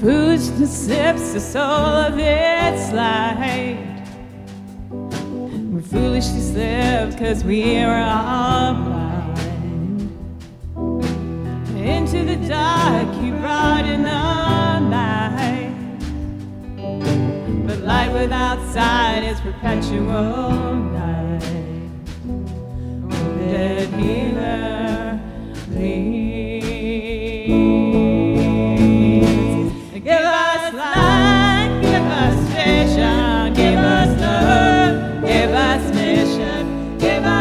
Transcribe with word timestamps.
Foolishness 0.00 0.70
sips 0.70 1.32
the 1.32 1.40
soul 1.40 1.62
of 1.62 2.18
its 2.18 2.92
light. 2.92 3.89
We 5.80 5.86
foolishly 5.86 6.40
slipped 6.40 7.16
cause 7.18 7.42
we 7.42 7.62
were 7.86 8.04
all 8.06 8.74
blind. 8.74 10.10
Into 11.74 12.22
the 12.22 12.36
dark 12.46 13.08
you 13.22 13.32
brought 13.36 13.86
in 13.86 14.02
the 14.02 14.10
light. 14.90 15.72
But 17.66 17.78
light 17.78 18.12
without 18.12 18.60
sight 18.74 19.22
is 19.24 19.40
perpetual 19.40 20.69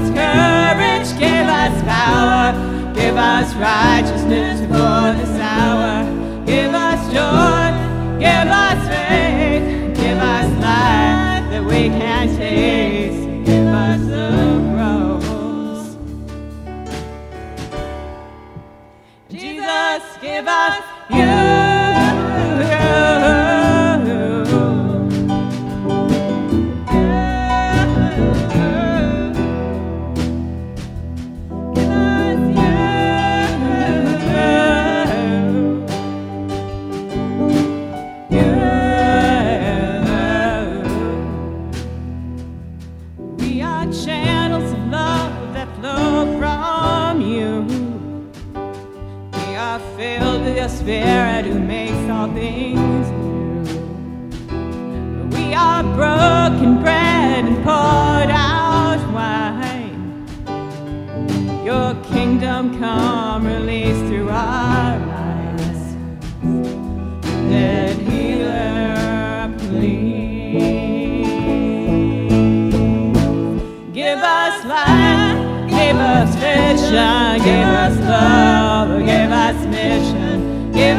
us 0.00 0.08
courage, 0.10 1.18
give 1.18 1.46
us 1.48 1.82
power, 1.82 2.94
give 2.94 3.16
us 3.16 3.54
righteousness 3.54 4.60
for 4.60 5.18
this 5.18 5.39
with 50.42 50.56
your 50.56 50.68
spirit 50.68 51.44
who 51.44 51.58
makes 51.58 52.08
all 52.10 52.28
things 52.32 53.08
new. 53.10 53.64
We 55.36 55.54
are 55.54 55.82
broken 55.82 56.80
bread 56.80 57.44
and 57.44 57.56
poured 57.64 58.30
out 58.30 59.00
wine. 59.12 60.26
Your 61.64 61.94
kingdom 62.04 62.78
come, 62.78 63.46
release 63.46 63.98
through 64.08 64.28
our 64.30 64.98
lives. 64.98 65.96
Dead 67.50 67.96
healer, 68.08 69.52
please. 69.58 70.30
Give 73.92 74.18
us 74.18 74.64
life, 74.64 75.70
give 75.70 75.96
us 75.96 76.34
vision, 76.36 77.38
give 77.44 77.68
us 77.84 77.96
love, 78.08 78.39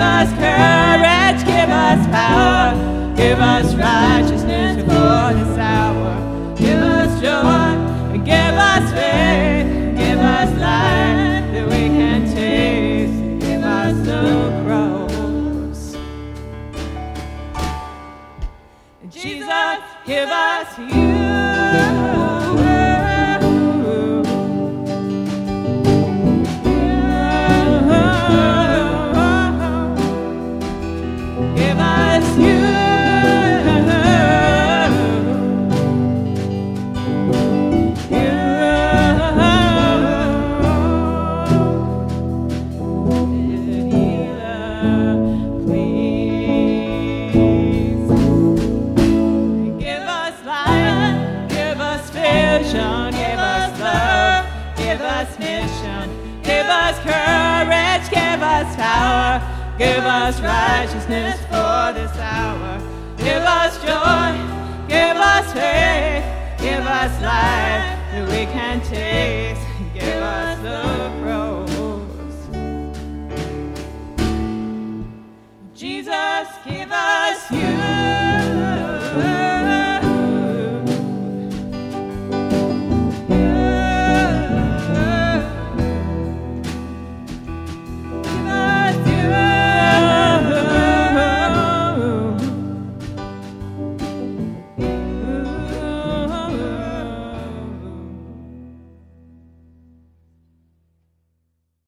us 0.00 0.28
courage, 0.30 1.44
give 1.44 1.70
us 1.70 2.06
power, 2.08 3.14
give 3.16 3.38
us 3.38 3.74
righteousness 3.74 4.76
for 4.82 5.34
this 5.34 5.58
hour, 5.58 6.56
give 6.56 6.78
us 6.78 7.20
joy, 7.20 8.24
give 8.24 8.54
us 8.54 8.92
faith, 8.92 9.66
give 9.96 10.18
us 10.18 10.50
life 10.58 11.52
that 11.52 11.66
we 11.66 11.88
can 11.88 12.24
taste, 12.34 13.46
give 13.46 13.62
us 13.62 14.06
the 14.06 14.62
cross. 14.64 15.96
Jesus, 19.10 19.78
give 20.06 20.28
us 20.28 20.78
you. 20.78 22.19
Give 59.80 60.04
us 60.04 60.38
righteousness 60.42 61.40
for 61.48 61.92
this 61.94 62.14
hour. 62.18 62.78
Give 63.16 63.42
us 63.58 63.78
joy, 63.78 64.36
give 64.86 65.16
us 65.16 65.46
faith, 65.54 66.60
give 66.60 66.84
us 66.84 67.12
life 67.22 67.96
that 68.12 68.28
we 68.28 68.44
can 68.52 68.82
taste, 68.82 69.62